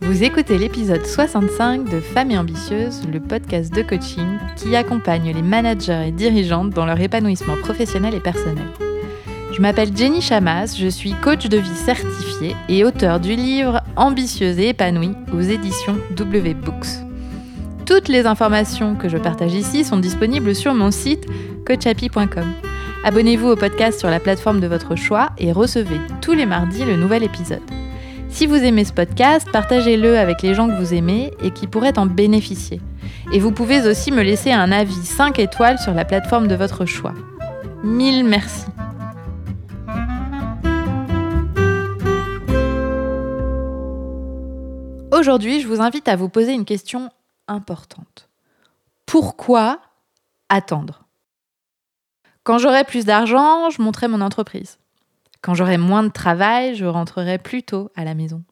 Vous 0.00 0.22
écoutez 0.24 0.58
l'épisode 0.58 1.04
65 1.04 1.88
de 1.90 2.00
Femmes 2.00 2.30
et 2.30 2.38
Ambitieuses, 2.38 3.06
le 3.12 3.20
podcast 3.20 3.72
de 3.72 3.82
coaching 3.82 4.38
qui 4.56 4.74
accompagne 4.74 5.32
les 5.32 5.42
managers 5.42 6.08
et 6.08 6.12
dirigeantes 6.12 6.70
dans 6.70 6.86
leur 6.86 7.00
épanouissement 7.00 7.56
professionnel 7.56 8.14
et 8.14 8.20
personnel. 8.20 8.66
Je 9.52 9.60
m'appelle 9.60 9.94
Jenny 9.94 10.22
Chamas, 10.22 10.76
je 10.78 10.88
suis 10.88 11.12
coach 11.12 11.48
de 11.48 11.58
vie 11.58 11.76
certifiée 11.76 12.56
et 12.68 12.84
auteur 12.84 13.20
du 13.20 13.34
livre 13.34 13.82
Ambitieuse 13.96 14.58
et 14.58 14.68
épanouie 14.68 15.14
aux 15.34 15.40
éditions 15.40 15.98
W 16.16 16.54
Books. 16.54 16.88
Toutes 17.84 18.08
les 18.08 18.26
informations 18.26 18.96
que 18.96 19.08
je 19.08 19.18
partage 19.18 19.54
ici 19.54 19.84
sont 19.84 19.98
disponibles 19.98 20.54
sur 20.54 20.72
mon 20.72 20.90
site 20.90 21.26
coachapi.com. 21.66 22.52
Abonnez-vous 23.04 23.48
au 23.48 23.56
podcast 23.56 23.98
sur 23.98 24.08
la 24.08 24.20
plateforme 24.20 24.60
de 24.60 24.68
votre 24.68 24.96
choix 24.96 25.30
et 25.36 25.52
recevez 25.52 26.00
tous 26.20 26.32
les 26.32 26.46
mardis 26.46 26.84
le 26.84 26.96
nouvel 26.96 27.24
épisode. 27.24 27.60
Si 28.32 28.46
vous 28.46 28.56
aimez 28.56 28.86
ce 28.86 28.94
podcast, 28.94 29.46
partagez-le 29.52 30.18
avec 30.18 30.40
les 30.40 30.54
gens 30.54 30.66
que 30.66 30.72
vous 30.72 30.94
aimez 30.94 31.32
et 31.42 31.50
qui 31.50 31.66
pourraient 31.66 31.98
en 31.98 32.06
bénéficier. 32.06 32.80
Et 33.30 33.38
vous 33.38 33.52
pouvez 33.52 33.86
aussi 33.86 34.10
me 34.10 34.22
laisser 34.22 34.50
un 34.50 34.72
avis 34.72 35.04
5 35.04 35.38
étoiles 35.38 35.78
sur 35.78 35.92
la 35.92 36.06
plateforme 36.06 36.48
de 36.48 36.54
votre 36.54 36.86
choix. 36.86 37.12
Mille 37.84 38.24
merci. 38.24 38.64
Aujourd'hui, 45.12 45.60
je 45.60 45.68
vous 45.68 45.82
invite 45.82 46.08
à 46.08 46.16
vous 46.16 46.30
poser 46.30 46.54
une 46.54 46.64
question 46.64 47.10
importante. 47.48 48.30
Pourquoi 49.04 49.78
attendre? 50.48 51.04
Quand 52.44 52.56
j'aurai 52.56 52.84
plus 52.84 53.04
d'argent, 53.04 53.68
je 53.68 53.82
monterai 53.82 54.08
mon 54.08 54.22
entreprise. 54.22 54.78
Quand 55.42 55.54
j'aurai 55.54 55.76
moins 55.76 56.04
de 56.04 56.08
travail, 56.08 56.76
je 56.76 56.84
rentrerai 56.84 57.38
plus 57.38 57.62
tôt 57.62 57.90
à 57.96 58.04
la 58.04 58.14
maison. 58.14 58.42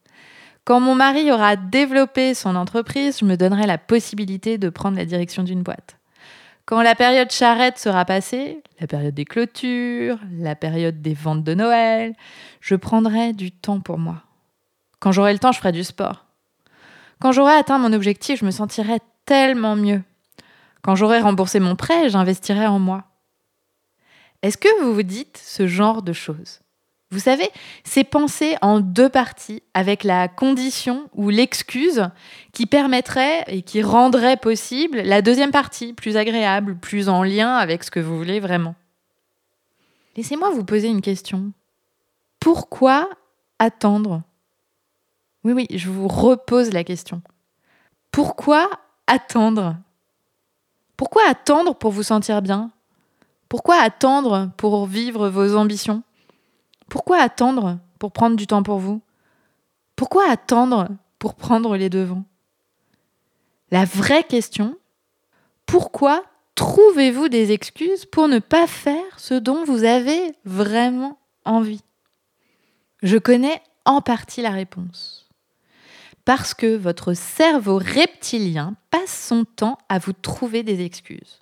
Quand 0.65 0.81
mon 0.81 0.95
mari 0.95 1.31
aura 1.33 1.57
développé 1.57 2.35
son 2.35 2.57
entreprise, 2.57 3.19
je 3.21 3.25
me 3.25 3.37
donnerai 3.37 3.67
la 3.67 3.79
possibilité 3.79 4.59
de 4.59 4.69
prendre 4.69 4.97
la 4.97 5.05
direction 5.05 5.43
d'une 5.43 5.63
boîte. 5.63 5.97
Quand 6.67 6.83
la 6.83 6.95
période 6.95 7.31
charrette 7.31 7.79
sera 7.79 8.05
passée, 8.05 8.63
la 8.81 8.87
période 8.87 9.15
des 9.15 9.25
clôtures, 9.25 10.19
la 10.39 10.55
période 10.55 11.01
des 11.01 11.15
ventes 11.15 11.43
de 11.43 11.55
Noël, 11.55 12.15
je 12.61 12.77
prendrai 12.77 13.33
du 13.33 13.51
temps 13.51 13.81
pour 13.81 13.99
moi. 13.99 14.23
Quand 15.01 15.13
j'aurai 15.13 15.33
le 15.33 15.39
temps, 15.39 15.53
je 15.53 15.59
ferai 15.59 15.73
du 15.73 15.83
sport. 15.83 16.27
Quand 17.21 17.33
j'aurai 17.33 17.55
atteint 17.55 17.79
mon 17.79 17.93
objectif, 17.93 18.41
je 18.41 18.45
me 18.45 18.51
sentirai 18.51 18.99
tellement 19.27 19.77
mieux. 19.77 20.03
Quand 20.83 20.95
j'aurai 20.95 21.21
remboursé 21.21 21.61
mon 21.61 21.77
prêt, 21.77 22.09
j'investirai 22.09 22.67
en 22.67 22.79
moi. 22.79 23.05
Est-ce 24.43 24.57
que 24.57 24.83
vous 24.83 24.95
vous 24.95 25.03
dites 25.03 25.39
ce 25.43 25.67
genre 25.67 26.03
de 26.03 26.13
choses? 26.13 26.61
Vous 27.13 27.19
savez, 27.19 27.51
c'est 27.83 28.05
penser 28.05 28.57
en 28.63 28.79
deux 28.79 29.09
parties 29.09 29.65
avec 29.75 30.05
la 30.05 30.29
condition 30.29 31.11
ou 31.15 31.29
l'excuse 31.29 32.09
qui 32.53 32.67
permettrait 32.67 33.45
et 33.49 33.63
qui 33.63 33.83
rendrait 33.83 34.37
possible 34.37 35.01
la 35.01 35.21
deuxième 35.21 35.51
partie, 35.51 35.93
plus 35.93 36.17
agréable, 36.17 36.77
plus 36.77 37.09
en 37.09 37.25
lien 37.25 37.57
avec 37.57 37.83
ce 37.83 37.91
que 37.91 37.99
vous 37.99 38.17
voulez 38.17 38.39
vraiment. 38.39 38.77
Laissez-moi 40.17 40.51
vous 40.51 40.65
poser 40.65 40.87
une 40.87 41.01
question. 41.01 41.53
Pourquoi 42.39 43.11
attendre? 43.59 44.23
Oui, 45.43 45.53
oui, 45.53 45.67
je 45.75 45.89
vous 45.89 46.07
repose 46.07 46.73
la 46.73 46.85
question. 46.85 47.23
Pourquoi 48.13 48.71
attendre? 49.09 49.77
Pourquoi 50.97 51.23
attendre 51.29 51.75
pour 51.75 51.91
vous 51.91 52.03
sentir 52.05 52.41
bien? 52.41 52.71
Pourquoi 53.49 53.81
attendre 53.81 54.51
pour 54.57 54.87
vivre 54.87 55.29
vos 55.29 55.57
ambitions? 55.57 56.05
Pourquoi 56.91 57.19
attendre 57.23 57.79
pour 57.99 58.13
prendre 58.13 58.37
du 58.37 58.47
temps 58.47 58.65
pour 58.65 58.79
vous? 58.79 59.01
Pourquoi 59.97 60.29
attendre 60.29 60.89
pour 61.19 61.37
prendre 61.37 61.77
les 61.77 61.89
devants? 61.89 62.25
La 63.71 63.85
vraie 63.85 64.25
question, 64.25 64.77
pourquoi 65.67 66.25
trouvez-vous 66.57 67.29
des 67.29 67.53
excuses 67.53 68.05
pour 68.05 68.27
ne 68.27 68.41
pas 68.41 68.67
faire 68.67 69.19
ce 69.19 69.35
dont 69.35 69.65
vous 69.65 69.85
avez 69.85 70.35
vraiment 70.45 71.19
envie? 71.45 71.85
Je 73.03 73.17
connais 73.19 73.63
en 73.85 74.01
partie 74.01 74.43
la 74.43 74.51
réponse. 74.51 75.29
Parce 76.25 76.55
que 76.55 76.77
votre 76.77 77.15
cerveau 77.15 77.79
reptilien 77.79 78.75
passe 78.91 79.29
son 79.29 79.45
temps 79.45 79.79
à 79.89 80.01
vous 80.01 80.13
trouver 80.13 80.65
des 80.65 80.85
excuses. 80.85 81.41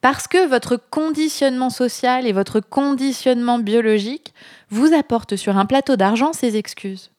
Parce 0.00 0.28
que 0.28 0.46
votre 0.46 0.76
conditionnement 0.76 1.70
social 1.70 2.26
et 2.26 2.32
votre 2.32 2.60
conditionnement 2.60 3.58
biologique 3.58 4.32
vous 4.70 4.94
apportent 4.94 5.36
sur 5.36 5.56
un 5.56 5.66
plateau 5.66 5.96
d'argent 5.96 6.32
ces 6.32 6.56
excuses. 6.56 7.10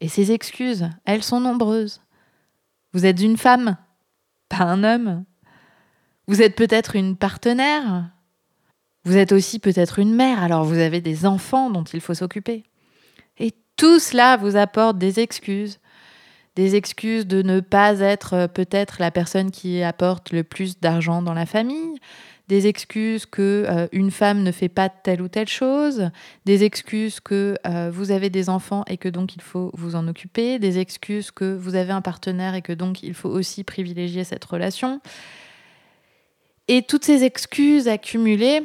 Et 0.00 0.08
ces 0.08 0.32
excuses, 0.32 0.88
elles 1.04 1.22
sont 1.22 1.40
nombreuses. 1.40 2.00
Vous 2.92 3.06
êtes 3.06 3.20
une 3.20 3.36
femme, 3.36 3.76
pas 4.48 4.64
un 4.64 4.82
homme. 4.82 5.24
Vous 6.26 6.42
êtes 6.42 6.56
peut-être 6.56 6.96
une 6.96 7.16
partenaire. 7.16 8.10
Vous 9.04 9.16
êtes 9.16 9.32
aussi 9.32 9.58
peut-être 9.58 9.98
une 9.98 10.14
mère, 10.14 10.42
alors 10.42 10.64
vous 10.64 10.78
avez 10.78 11.00
des 11.00 11.26
enfants 11.26 11.70
dont 11.70 11.84
il 11.84 12.00
faut 12.00 12.14
s'occuper. 12.14 12.64
Tout 13.78 14.00
cela 14.00 14.36
vous 14.36 14.56
apporte 14.56 14.98
des 14.98 15.20
excuses, 15.20 15.78
des 16.58 16.74
excuses 16.74 17.24
de 17.24 17.40
ne 17.40 17.60
pas 17.60 18.00
être 18.00 18.34
euh, 18.34 18.48
peut-être 18.48 18.96
la 18.98 19.12
personne 19.12 19.52
qui 19.52 19.80
apporte 19.84 20.32
le 20.32 20.42
plus 20.42 20.80
d'argent 20.80 21.22
dans 21.22 21.32
la 21.32 21.46
famille, 21.46 22.00
des 22.48 22.66
excuses 22.66 23.26
que 23.26 23.64
euh, 23.68 23.86
une 23.92 24.10
femme 24.10 24.42
ne 24.42 24.50
fait 24.50 24.68
pas 24.68 24.88
telle 24.88 25.22
ou 25.22 25.28
telle 25.28 25.46
chose, 25.46 26.10
des 26.46 26.64
excuses 26.64 27.20
que 27.20 27.54
euh, 27.64 27.92
vous 27.92 28.10
avez 28.10 28.28
des 28.28 28.48
enfants 28.48 28.82
et 28.88 28.96
que 28.96 29.08
donc 29.08 29.36
il 29.36 29.40
faut 29.40 29.70
vous 29.74 29.94
en 29.94 30.08
occuper, 30.08 30.58
des 30.58 30.80
excuses 30.80 31.30
que 31.30 31.54
vous 31.54 31.76
avez 31.76 31.92
un 31.92 32.00
partenaire 32.00 32.56
et 32.56 32.62
que 32.62 32.72
donc 32.72 33.04
il 33.04 33.14
faut 33.14 33.30
aussi 33.30 33.62
privilégier 33.62 34.24
cette 34.24 34.44
relation. 34.44 35.00
Et 36.66 36.82
toutes 36.82 37.04
ces 37.04 37.22
excuses 37.22 37.86
accumulées 37.86 38.64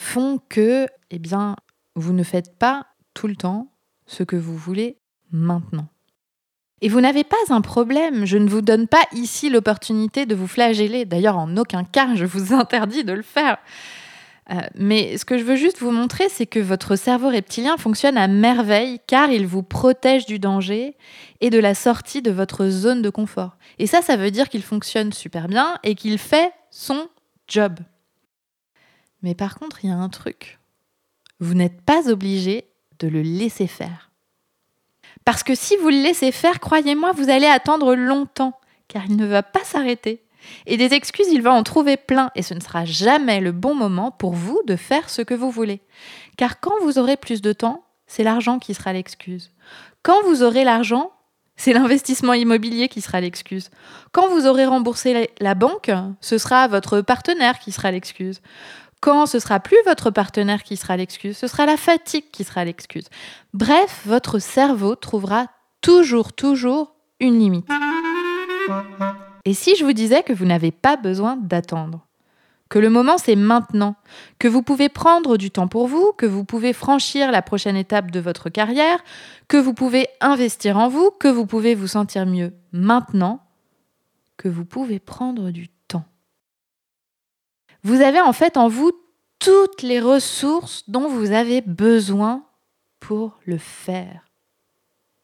font 0.00 0.40
que, 0.48 0.86
eh 1.10 1.18
bien, 1.18 1.54
vous 1.96 2.14
ne 2.14 2.22
faites 2.22 2.58
pas 2.58 2.86
tout 3.12 3.26
le 3.26 3.36
temps 3.36 3.70
ce 4.06 4.22
que 4.22 4.36
vous 4.36 4.56
voulez 4.56 4.96
maintenant. 5.30 5.90
Et 6.82 6.88
vous 6.88 7.00
n'avez 7.00 7.24
pas 7.24 7.36
un 7.50 7.60
problème, 7.60 8.24
je 8.24 8.38
ne 8.38 8.48
vous 8.48 8.62
donne 8.62 8.86
pas 8.86 9.02
ici 9.12 9.50
l'opportunité 9.50 10.24
de 10.24 10.34
vous 10.34 10.46
flageller, 10.46 11.04
d'ailleurs 11.04 11.36
en 11.36 11.56
aucun 11.56 11.84
cas 11.84 12.14
je 12.14 12.24
vous 12.24 12.54
interdis 12.58 13.04
de 13.04 13.12
le 13.12 13.22
faire. 13.22 13.58
Euh, 14.50 14.56
mais 14.74 15.16
ce 15.16 15.24
que 15.24 15.38
je 15.38 15.44
veux 15.44 15.54
juste 15.54 15.78
vous 15.78 15.92
montrer, 15.92 16.28
c'est 16.28 16.46
que 16.46 16.58
votre 16.58 16.96
cerveau 16.96 17.28
reptilien 17.28 17.76
fonctionne 17.76 18.16
à 18.16 18.26
merveille 18.26 18.98
car 19.06 19.30
il 19.30 19.46
vous 19.46 19.62
protège 19.62 20.26
du 20.26 20.38
danger 20.40 20.96
et 21.40 21.50
de 21.50 21.58
la 21.58 21.74
sortie 21.74 22.20
de 22.20 22.32
votre 22.32 22.68
zone 22.68 23.00
de 23.00 23.10
confort. 23.10 23.56
Et 23.78 23.86
ça, 23.86 24.02
ça 24.02 24.16
veut 24.16 24.32
dire 24.32 24.48
qu'il 24.48 24.62
fonctionne 24.62 25.12
super 25.12 25.46
bien 25.46 25.78
et 25.84 25.94
qu'il 25.94 26.18
fait 26.18 26.52
son 26.70 27.08
job. 27.46 27.78
Mais 29.22 29.34
par 29.34 29.56
contre, 29.56 29.84
il 29.84 29.90
y 29.90 29.92
a 29.92 29.96
un 29.96 30.08
truc. 30.08 30.58
Vous 31.38 31.54
n'êtes 31.54 31.82
pas 31.82 32.10
obligé 32.10 32.64
de 32.98 33.06
le 33.06 33.22
laisser 33.22 33.66
faire. 33.66 34.09
Parce 35.24 35.42
que 35.42 35.54
si 35.54 35.76
vous 35.76 35.88
le 35.88 36.02
laissez 36.02 36.32
faire, 36.32 36.60
croyez-moi, 36.60 37.12
vous 37.12 37.30
allez 37.30 37.46
attendre 37.46 37.94
longtemps, 37.94 38.58
car 38.88 39.04
il 39.08 39.16
ne 39.16 39.26
va 39.26 39.42
pas 39.42 39.64
s'arrêter. 39.64 40.22
Et 40.66 40.76
des 40.76 40.94
excuses, 40.94 41.28
il 41.30 41.42
va 41.42 41.52
en 41.52 41.62
trouver 41.62 41.96
plein, 41.96 42.30
et 42.34 42.42
ce 42.42 42.54
ne 42.54 42.60
sera 42.60 42.84
jamais 42.84 43.40
le 43.40 43.52
bon 43.52 43.74
moment 43.74 44.10
pour 44.10 44.32
vous 44.32 44.60
de 44.66 44.76
faire 44.76 45.10
ce 45.10 45.22
que 45.22 45.34
vous 45.34 45.50
voulez. 45.50 45.80
Car 46.36 46.60
quand 46.60 46.74
vous 46.82 46.98
aurez 46.98 47.16
plus 47.16 47.42
de 47.42 47.52
temps, 47.52 47.84
c'est 48.06 48.24
l'argent 48.24 48.58
qui 48.58 48.74
sera 48.74 48.92
l'excuse. 48.92 49.52
Quand 50.02 50.22
vous 50.24 50.42
aurez 50.42 50.64
l'argent, 50.64 51.12
c'est 51.56 51.74
l'investissement 51.74 52.32
immobilier 52.32 52.88
qui 52.88 53.02
sera 53.02 53.20
l'excuse. 53.20 53.68
Quand 54.12 54.28
vous 54.28 54.46
aurez 54.46 54.64
remboursé 54.64 55.30
la 55.40 55.54
banque, 55.54 55.90
ce 56.22 56.38
sera 56.38 56.66
votre 56.68 57.02
partenaire 57.02 57.58
qui 57.58 57.70
sera 57.70 57.90
l'excuse 57.90 58.40
quand 59.00 59.26
ce 59.26 59.38
sera 59.38 59.60
plus 59.60 59.78
votre 59.86 60.10
partenaire 60.10 60.62
qui 60.62 60.76
sera 60.76 60.96
l'excuse, 60.96 61.36
ce 61.36 61.46
sera 61.46 61.66
la 61.66 61.76
fatigue 61.76 62.30
qui 62.30 62.44
sera 62.44 62.64
l'excuse. 62.64 63.06
Bref, 63.54 64.02
votre 64.06 64.38
cerveau 64.38 64.94
trouvera 64.94 65.46
toujours, 65.80 66.32
toujours 66.32 66.94
une 67.18 67.38
limite. 67.38 67.68
Et 69.44 69.54
si 69.54 69.74
je 69.76 69.84
vous 69.84 69.92
disais 69.92 70.22
que 70.22 70.32
vous 70.32 70.44
n'avez 70.44 70.70
pas 70.70 70.96
besoin 70.96 71.36
d'attendre 71.36 72.06
que 72.70 72.78
le 72.78 72.88
moment 72.88 73.18
c'est 73.18 73.36
maintenant, 73.36 73.96
que 74.38 74.48
vous 74.48 74.62
pouvez 74.62 74.88
prendre 74.88 75.36
du 75.36 75.50
temps 75.50 75.66
pour 75.68 75.88
vous, 75.88 76.12
que 76.16 76.24
vous 76.24 76.44
pouvez 76.44 76.72
franchir 76.72 77.32
la 77.32 77.42
prochaine 77.42 77.76
étape 77.76 78.12
de 78.12 78.20
votre 78.20 78.48
carrière, 78.48 79.02
que 79.48 79.56
vous 79.56 79.74
pouvez 79.74 80.06
investir 80.20 80.78
en 80.78 80.88
vous, 80.88 81.10
que 81.10 81.28
vous 81.28 81.46
pouvez 81.46 81.74
vous 81.74 81.88
sentir 81.88 82.26
mieux 82.26 82.52
maintenant, 82.72 83.44
que 84.36 84.48
vous 84.48 84.64
pouvez 84.64 85.00
prendre 85.00 85.50
du 85.50 85.68
vous 87.82 88.00
avez 88.00 88.20
en 88.20 88.32
fait 88.32 88.56
en 88.56 88.68
vous 88.68 88.92
toutes 89.38 89.82
les 89.82 90.00
ressources 90.00 90.84
dont 90.88 91.08
vous 91.08 91.32
avez 91.32 91.62
besoin 91.62 92.44
pour 93.00 93.38
le 93.46 93.58
faire. 93.58 94.30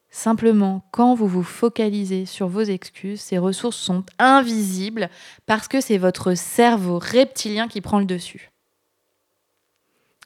Simplement, 0.08 0.82
quand 0.92 1.14
vous 1.14 1.26
vous 1.26 1.42
focalisez 1.42 2.24
sur 2.24 2.48
vos 2.48 2.62
excuses, 2.62 3.20
ces 3.20 3.36
ressources 3.36 3.76
sont 3.76 4.02
invisibles 4.18 5.10
parce 5.44 5.68
que 5.68 5.82
c'est 5.82 5.98
votre 5.98 6.32
cerveau 6.32 6.98
reptilien 6.98 7.68
qui 7.68 7.82
prend 7.82 7.98
le 7.98 8.06
dessus. 8.06 8.50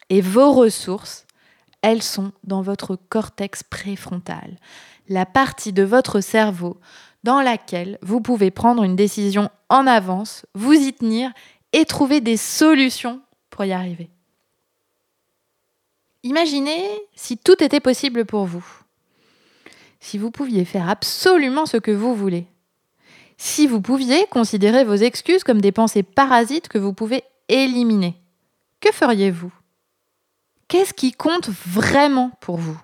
Et 0.08 0.20
vos 0.20 0.52
ressources, 0.52 1.26
elles 1.82 2.02
sont 2.02 2.30
dans 2.44 2.62
votre 2.62 2.96
cortex 3.08 3.64
préfrontal, 3.64 4.58
la 5.08 5.26
partie 5.26 5.72
de 5.72 5.82
votre 5.82 6.20
cerveau 6.20 6.78
dans 7.24 7.40
laquelle 7.40 7.98
vous 8.00 8.20
pouvez 8.20 8.52
prendre 8.52 8.84
une 8.84 8.96
décision 8.96 9.50
en 9.68 9.88
avance, 9.88 10.46
vous 10.54 10.72
y 10.72 10.92
tenir 10.92 11.32
et 11.72 11.84
trouver 11.84 12.20
des 12.20 12.36
solutions 12.36 13.20
pour 13.50 13.64
y 13.64 13.72
arriver. 13.72 14.10
Imaginez 16.22 16.86
si 17.14 17.38
tout 17.38 17.62
était 17.62 17.80
possible 17.80 18.24
pour 18.24 18.44
vous. 18.44 18.64
Si 20.00 20.18
vous 20.18 20.30
pouviez 20.30 20.64
faire 20.64 20.88
absolument 20.88 21.66
ce 21.66 21.76
que 21.76 21.90
vous 21.90 22.14
voulez. 22.14 22.46
Si 23.38 23.66
vous 23.66 23.80
pouviez 23.80 24.26
considérer 24.26 24.84
vos 24.84 24.94
excuses 24.94 25.44
comme 25.44 25.60
des 25.60 25.72
pensées 25.72 26.02
parasites 26.02 26.68
que 26.68 26.78
vous 26.78 26.92
pouvez 26.92 27.24
éliminer. 27.48 28.16
Que 28.80 28.92
feriez-vous? 28.92 29.52
Qu'est-ce 30.68 30.94
qui 30.94 31.12
compte 31.12 31.48
vraiment 31.48 32.30
pour 32.40 32.56
vous? 32.56 32.80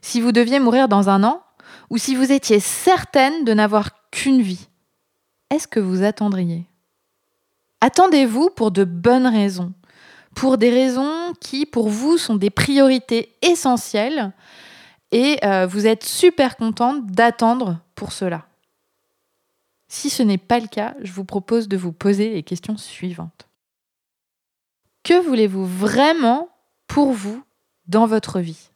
Si 0.00 0.20
vous 0.20 0.32
deviez 0.32 0.60
mourir 0.60 0.88
dans 0.88 1.08
un 1.08 1.24
an, 1.24 1.42
ou 1.90 1.98
si 1.98 2.14
vous 2.14 2.32
étiez 2.32 2.58
certaine 2.58 3.44
de 3.44 3.52
n'avoir 3.52 4.10
qu'une 4.10 4.42
vie, 4.42 4.66
est-ce 5.50 5.68
que 5.68 5.80
vous 5.80 6.02
attendriez? 6.02 6.64
Attendez-vous 7.80 8.50
pour 8.50 8.70
de 8.70 8.84
bonnes 8.84 9.26
raisons, 9.26 9.72
pour 10.34 10.58
des 10.58 10.70
raisons 10.70 11.32
qui, 11.40 11.66
pour 11.66 11.88
vous, 11.88 12.18
sont 12.18 12.36
des 12.36 12.50
priorités 12.50 13.34
essentielles, 13.42 14.32
et 15.12 15.38
euh, 15.44 15.66
vous 15.66 15.86
êtes 15.86 16.04
super 16.04 16.56
contente 16.56 17.06
d'attendre 17.06 17.80
pour 17.94 18.12
cela. 18.12 18.46
Si 19.88 20.08
ce 20.08 20.22
n'est 20.22 20.38
pas 20.38 20.60
le 20.60 20.68
cas, 20.68 20.94
je 21.02 21.12
vous 21.12 21.24
propose 21.24 21.66
de 21.66 21.76
vous 21.76 21.92
poser 21.92 22.30
les 22.30 22.44
questions 22.44 22.76
suivantes. 22.76 23.48
Que 25.02 25.20
voulez-vous 25.20 25.66
vraiment 25.66 26.48
pour 26.86 27.12
vous 27.12 27.42
dans 27.86 28.06
votre 28.06 28.38
vie? 28.38 28.70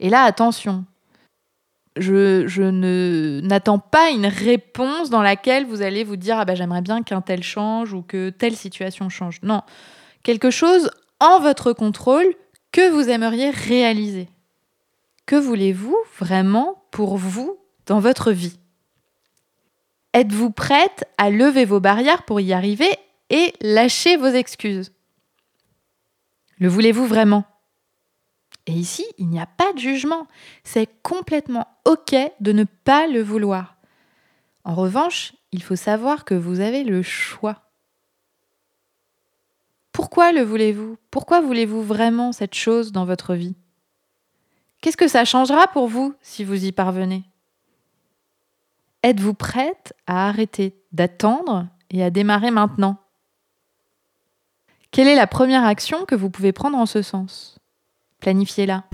Et 0.00 0.10
là, 0.10 0.24
attention, 0.24 0.84
je, 1.96 2.62
ne, 2.62 3.40
n'attends 3.42 3.78
pas 3.78 4.10
une 4.10 4.26
réponse 4.26 5.10
dans 5.10 5.22
laquelle 5.22 5.66
vous 5.66 5.82
allez 5.82 6.04
vous 6.04 6.16
dire 6.16 6.38
ah 6.38 6.44
ben, 6.44 6.54
j'aimerais 6.54 6.82
bien 6.82 7.02
qu'un 7.02 7.20
tel 7.20 7.42
change 7.42 7.92
ou 7.92 8.02
que 8.02 8.30
telle 8.30 8.56
situation 8.56 9.08
change. 9.08 9.40
Non, 9.42 9.62
quelque 10.22 10.50
chose 10.50 10.90
en 11.20 11.40
votre 11.40 11.72
contrôle 11.72 12.26
que 12.72 12.90
vous 12.90 13.08
aimeriez 13.08 13.50
réaliser. 13.50 14.28
Que 15.24 15.36
voulez-vous 15.36 15.96
vraiment 16.18 16.84
pour 16.90 17.16
vous 17.16 17.58
dans 17.86 18.00
votre 18.00 18.32
vie? 18.32 18.58
Êtes-vous 20.12 20.50
prête 20.50 21.04
à 21.18 21.30
lever 21.30 21.64
vos 21.64 21.80
barrières 21.80 22.24
pour 22.24 22.40
y 22.40 22.52
arriver 22.52 22.90
et 23.30 23.52
lâcher 23.60 24.16
vos 24.16 24.28
excuses? 24.28 24.92
Le 26.58 26.68
voulez-vous 26.68 27.06
vraiment? 27.06 27.44
Et 28.66 28.72
ici, 28.72 29.06
il 29.18 29.28
n'y 29.28 29.40
a 29.40 29.46
pas 29.46 29.72
de 29.72 29.78
jugement. 29.78 30.26
C'est 30.64 30.88
complètement 31.02 31.68
OK 31.84 32.14
de 32.40 32.52
ne 32.52 32.64
pas 32.64 33.06
le 33.06 33.22
vouloir. 33.22 33.76
En 34.64 34.74
revanche, 34.74 35.34
il 35.52 35.62
faut 35.62 35.76
savoir 35.76 36.24
que 36.24 36.34
vous 36.34 36.60
avez 36.60 36.82
le 36.82 37.02
choix. 37.02 37.62
Pourquoi 39.92 40.32
le 40.32 40.42
voulez-vous? 40.42 40.98
Pourquoi 41.10 41.40
voulez-vous 41.40 41.82
vraiment 41.82 42.32
cette 42.32 42.54
chose 42.54 42.92
dans 42.92 43.04
votre 43.04 43.34
vie? 43.34 43.54
Qu'est-ce 44.80 44.96
que 44.96 45.08
ça 45.08 45.24
changera 45.24 45.68
pour 45.68 45.86
vous 45.88 46.14
si 46.20 46.44
vous 46.44 46.64
y 46.64 46.72
parvenez? 46.72 47.24
Êtes-vous 49.02 49.34
prête 49.34 49.94
à 50.06 50.28
arrêter 50.28 50.76
d'attendre 50.92 51.68
et 51.90 52.02
à 52.02 52.10
démarrer 52.10 52.50
maintenant? 52.50 52.98
Quelle 54.90 55.08
est 55.08 55.14
la 55.14 55.26
première 55.26 55.64
action 55.64 56.04
que 56.04 56.14
vous 56.14 56.28
pouvez 56.30 56.52
prendre 56.52 56.76
en 56.76 56.86
ce 56.86 57.02
sens? 57.02 57.58
Planifiez-la. 58.20 58.84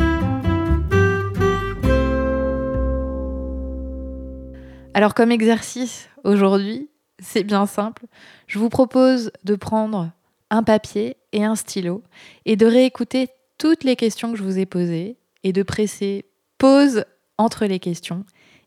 Alors 4.94 5.14
comme 5.14 5.32
exercice 5.32 6.08
aujourd'hui, 6.24 6.90
c'est 7.19 7.44
bien 7.44 7.66
simple. 7.66 8.06
Je 8.46 8.58
vous 8.58 8.69
propose 8.69 9.32
de 9.44 9.54
prendre 9.54 10.10
un 10.50 10.62
papier 10.62 11.16
et 11.32 11.44
un 11.44 11.56
stylo 11.56 12.02
et 12.44 12.56
de 12.56 12.66
réécouter 12.66 13.28
toutes 13.56 13.84
les 13.84 13.96
questions 13.96 14.32
que 14.32 14.38
je 14.38 14.42
vous 14.42 14.58
ai 14.58 14.66
posées 14.66 15.16
et 15.44 15.52
de 15.52 15.62
presser 15.62 16.26
pause 16.58 17.04
entre 17.38 17.64
les 17.64 17.78
questions 17.78 18.24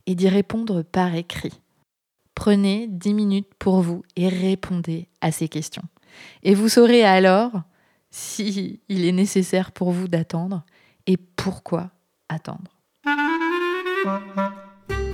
et 0.07 0.15
d'y 0.15 0.27
répondre 0.27 0.81
par 0.81 1.13
écrit. 1.15 1.61
Prenez 2.33 2.87
10 2.87 3.13
minutes 3.13 3.53
pour 3.59 3.81
vous 3.81 4.03
et 4.15 4.27
répondez 4.27 5.07
à 5.21 5.31
ces 5.31 5.47
questions. 5.47 5.83
Et 6.43 6.55
vous 6.55 6.69
saurez 6.69 7.03
alors 7.03 7.51
si 8.15 8.79
il 8.87 9.05
est 9.05 9.11
nécessaire 9.11 9.73
pour 9.73 9.91
vous 9.91 10.07
d'attendre 10.07 10.63
et 11.05 11.17
pourquoi 11.17 11.89
attendre. 12.29 12.71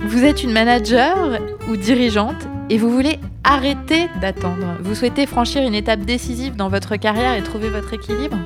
Vous 0.02 0.24
êtes 0.24 0.44
une 0.44 0.52
manager 0.52 1.40
ou 1.68 1.76
dirigeante 1.76 2.46
et 2.70 2.78
vous 2.78 2.90
voulez 2.90 3.18
arrêter 3.42 4.08
d'attendre. 4.20 4.76
Vous 4.82 4.94
souhaitez 4.94 5.26
franchir 5.26 5.66
une 5.66 5.74
étape 5.74 6.02
décisive 6.02 6.54
dans 6.54 6.68
votre 6.68 6.94
carrière 6.94 7.34
et 7.34 7.42
trouver 7.42 7.70
votre 7.70 7.92
équilibre? 7.92 8.38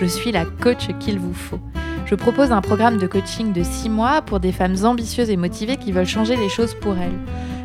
Je 0.00 0.06
suis 0.06 0.32
la 0.32 0.46
coach 0.46 0.88
qu'il 0.98 1.18
vous 1.18 1.34
faut. 1.34 1.60
Je 2.06 2.14
propose 2.14 2.50
un 2.50 2.62
programme 2.62 2.96
de 2.96 3.06
coaching 3.06 3.52
de 3.52 3.62
6 3.62 3.90
mois 3.90 4.22
pour 4.22 4.40
des 4.40 4.52
femmes 4.52 4.76
ambitieuses 4.84 5.28
et 5.28 5.36
motivées 5.36 5.76
qui 5.76 5.92
veulent 5.92 6.06
changer 6.06 6.36
les 6.36 6.48
choses 6.48 6.74
pour 6.80 6.96
elles 6.96 7.18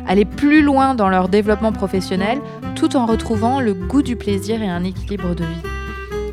aller 0.06 0.24
plus 0.24 0.62
loin 0.62 0.94
dans 0.94 1.10
leur 1.10 1.28
développement 1.28 1.72
professionnel 1.72 2.40
tout 2.74 2.96
en 2.96 3.04
retrouvant 3.04 3.60
le 3.60 3.74
goût 3.74 4.00
du 4.00 4.16
plaisir 4.16 4.62
et 4.62 4.68
un 4.68 4.82
équilibre 4.82 5.34
de 5.34 5.44
vie. 5.44 5.77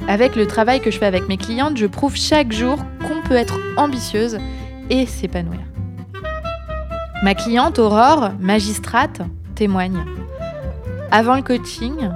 Avec 0.08 0.36
le 0.36 0.46
travail 0.46 0.82
que 0.82 0.92
je 0.92 1.00
fais 1.00 1.06
avec 1.06 1.28
mes 1.28 1.38
clientes, 1.38 1.78
je 1.78 1.86
prouve 1.86 2.16
chaque 2.16 2.52
jour 2.52 2.78
qu'on 3.08 3.28
peut 3.28 3.36
être 3.36 3.60
ambitieuse 3.78 4.38
et 4.90 5.06
s'épanouir. 5.06 5.62
Ma 7.24 7.34
cliente 7.34 7.80
Aurore, 7.80 8.32
magistrate, 8.40 9.22
témoigne. 9.56 10.06
Avant 11.12 11.36
le 11.36 11.42
coaching, 11.42 12.10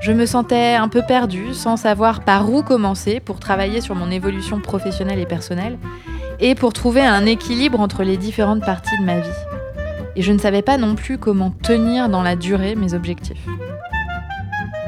je 0.00 0.12
me 0.12 0.26
sentais 0.26 0.74
un 0.74 0.88
peu 0.88 1.02
perdue, 1.06 1.52
sans 1.52 1.76
savoir 1.76 2.20
par 2.20 2.50
où 2.50 2.62
commencer 2.62 3.20
pour 3.20 3.40
travailler 3.40 3.80
sur 3.80 3.94
mon 3.94 4.10
évolution 4.10 4.60
professionnelle 4.60 5.18
et 5.18 5.26
personnelle, 5.26 5.78
et 6.40 6.54
pour 6.54 6.72
trouver 6.72 7.02
un 7.02 7.26
équilibre 7.26 7.80
entre 7.80 8.04
les 8.04 8.16
différentes 8.16 8.64
parties 8.64 8.98
de 9.00 9.04
ma 9.04 9.20
vie 9.20 9.30
et 10.16 10.22
je 10.22 10.32
ne 10.32 10.38
savais 10.38 10.62
pas 10.62 10.78
non 10.78 10.94
plus 10.94 11.18
comment 11.18 11.50
tenir 11.50 12.08
dans 12.08 12.22
la 12.22 12.36
durée 12.36 12.74
mes 12.74 12.94
objectifs. 12.94 13.46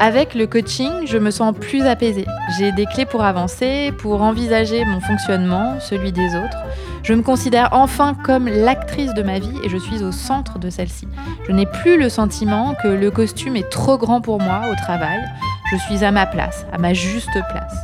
Avec 0.00 0.36
le 0.36 0.46
coaching, 0.46 1.06
je 1.06 1.18
me 1.18 1.32
sens 1.32 1.52
plus 1.58 1.82
apaisée. 1.82 2.26
J'ai 2.56 2.70
des 2.70 2.86
clés 2.86 3.04
pour 3.04 3.24
avancer, 3.24 3.92
pour 3.98 4.22
envisager 4.22 4.84
mon 4.84 5.00
fonctionnement, 5.00 5.80
celui 5.80 6.12
des 6.12 6.36
autres. 6.36 6.56
Je 7.02 7.14
me 7.14 7.22
considère 7.22 7.70
enfin 7.72 8.14
comme 8.14 8.46
l'actrice 8.46 9.12
de 9.14 9.22
ma 9.24 9.40
vie 9.40 9.58
et 9.64 9.68
je 9.68 9.76
suis 9.76 10.04
au 10.04 10.12
centre 10.12 10.60
de 10.60 10.70
celle-ci. 10.70 11.08
Je 11.48 11.52
n'ai 11.52 11.66
plus 11.66 11.98
le 11.98 12.08
sentiment 12.08 12.76
que 12.80 12.86
le 12.86 13.10
costume 13.10 13.56
est 13.56 13.68
trop 13.70 13.98
grand 13.98 14.20
pour 14.20 14.40
moi 14.40 14.62
au 14.70 14.76
travail. 14.76 15.18
Je 15.72 15.76
suis 15.76 16.04
à 16.04 16.12
ma 16.12 16.26
place, 16.26 16.64
à 16.72 16.78
ma 16.78 16.94
juste 16.94 17.32
place. 17.32 17.76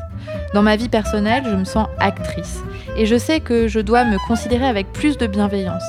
Dans 0.54 0.62
ma 0.62 0.76
vie 0.76 0.88
personnelle, 0.88 1.42
je 1.44 1.56
me 1.56 1.64
sens 1.64 1.88
actrice 1.99 2.62
et 2.97 3.06
je 3.06 3.18
sais 3.18 3.40
que 3.40 3.66
je 3.66 3.80
dois 3.80 4.04
me 4.04 4.18
considérer 4.28 4.66
avec 4.66 4.92
plus 4.92 5.18
de 5.18 5.26
bienveillance. 5.26 5.83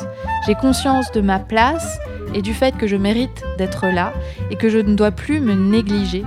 J'ai 0.48 0.56
conscience 0.56 1.12
de 1.12 1.22
ma 1.22 1.38
place 1.38 2.00
et 2.34 2.42
du 2.42 2.54
fait 2.54 2.76
que 2.78 2.88
je 2.88 2.96
mérite 2.96 3.44
d'être 3.58 3.88
là 3.88 4.14
et 4.52 4.56
que 4.56 4.70
je 4.70 4.80
ne 4.80 4.96
dois 4.96 5.12
plus 5.12 5.40
me 5.40 5.54
négliger 5.54 6.24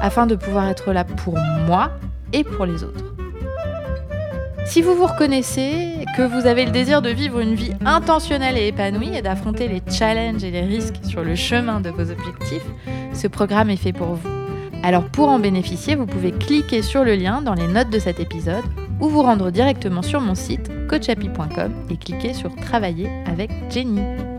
afin 0.00 0.26
de 0.26 0.34
pouvoir 0.34 0.68
être 0.68 0.92
là 0.92 1.04
pour 1.04 1.38
moi 1.66 1.90
et 2.32 2.44
pour 2.44 2.66
les 2.66 2.82
autres. 2.82 3.04
Si 4.64 4.80
vous 4.80 4.94
vous 4.94 5.06
reconnaissez, 5.06 6.02
que 6.16 6.22
vous 6.22 6.46
avez 6.46 6.64
le 6.64 6.70
désir 6.70 7.02
de 7.02 7.10
vivre 7.10 7.40
une 7.40 7.54
vie 7.54 7.72
intentionnelle 7.84 8.56
et 8.56 8.68
épanouie 8.68 9.16
et 9.16 9.22
d'affronter 9.22 9.66
les 9.68 9.82
challenges 9.90 10.44
et 10.44 10.50
les 10.50 10.62
risques 10.62 11.00
sur 11.02 11.22
le 11.22 11.34
chemin 11.34 11.80
de 11.80 11.90
vos 11.90 12.10
objectifs, 12.10 12.64
ce 13.12 13.26
programme 13.26 13.70
est 13.70 13.76
fait 13.76 13.92
pour 13.92 14.14
vous. 14.14 14.28
Alors 14.82 15.04
pour 15.04 15.28
en 15.28 15.38
bénéficier, 15.38 15.94
vous 15.94 16.06
pouvez 16.06 16.32
cliquer 16.32 16.82
sur 16.82 17.04
le 17.04 17.14
lien 17.14 17.40
dans 17.42 17.54
les 17.54 17.66
notes 17.66 17.90
de 17.90 17.98
cet 17.98 18.20
épisode 18.20 18.64
ou 19.00 19.08
vous 19.08 19.22
rendre 19.22 19.50
directement 19.50 20.02
sur 20.02 20.20
mon 20.20 20.34
site 20.34 20.70
coachapi.com 20.88 21.72
et 21.90 21.96
cliquer 21.96 22.34
sur 22.34 22.54
Travailler 22.56 23.08
avec 23.26 23.50
Jenny. 23.70 24.31